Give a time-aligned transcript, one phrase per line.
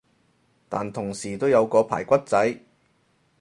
[0.67, 2.57] 但同時都有個排骨仔